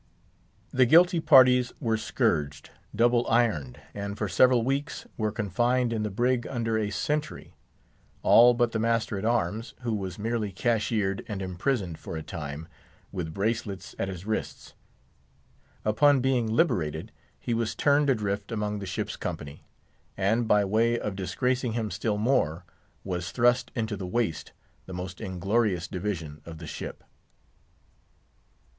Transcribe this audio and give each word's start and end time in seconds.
The 0.71 0.87
guilty 0.87 1.19
parties 1.19 1.73
were 1.79 1.95
scourged, 1.95 2.71
double 2.95 3.27
ironed, 3.27 3.79
and 3.93 4.17
for 4.17 4.27
several 4.27 4.63
weeks 4.63 5.05
were 5.15 5.31
confined 5.31 5.93
in 5.93 6.01
the 6.01 6.09
"brig" 6.09 6.47
under 6.47 6.75
a 6.75 6.89
sentry; 6.89 7.53
all 8.23 8.55
but 8.55 8.71
the 8.71 8.79
master 8.79 9.19
at 9.19 9.25
arms, 9.25 9.75
who 9.81 9.93
was 9.93 10.17
merely 10.17 10.51
cashiered 10.51 11.23
and 11.27 11.39
imprisoned 11.39 11.99
for 11.99 12.17
a 12.17 12.23
time; 12.23 12.67
with 13.11 13.31
bracelets 13.35 13.93
at 13.99 14.07
his 14.07 14.25
wrists. 14.25 14.73
Upon 15.85 16.19
being 16.19 16.47
liberated, 16.51 17.11
he 17.39 17.53
was 17.53 17.75
turned 17.75 18.09
adrift 18.09 18.51
among 18.51 18.79
the 18.79 18.87
ship's 18.87 19.15
company; 19.15 19.67
and 20.17 20.47
by 20.47 20.65
way 20.65 20.97
of 20.97 21.15
disgracing 21.15 21.73
him 21.73 21.91
still 21.91 22.17
more, 22.17 22.65
was 23.03 23.29
thrust 23.31 23.69
into 23.75 23.95
the 23.95 24.07
waist, 24.07 24.51
the 24.87 24.93
most 24.95 25.21
inglorious 25.21 25.87
division 25.87 26.41
of 26.43 26.57
the 26.57 26.65
ship. 26.65 27.03